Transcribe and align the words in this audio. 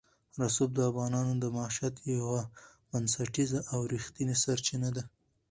رسوب 0.41 0.69
د 0.75 0.79
افغانانو 0.89 1.31
د 1.43 1.45
معیشت 1.57 1.95
یوه 2.19 2.41
بنسټیزه 2.89 3.59
او 3.73 3.79
رښتینې 3.93 4.35
سرچینه 4.43 4.89
ده. 4.95 5.03